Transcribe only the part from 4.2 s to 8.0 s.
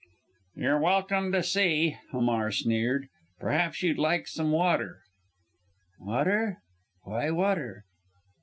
some water!" "Water! Why water?"